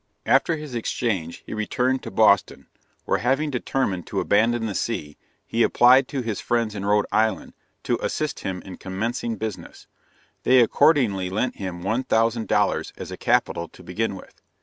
[0.25, 2.65] After his exchange, he returned to Boston,
[3.05, 7.53] where having determined to abandon the sea, he applied to his friends in Rhode Island,
[7.83, 9.85] to assist him in commencing business;
[10.41, 14.41] they accordingly lent him one thousand dollars as a capital to begin with.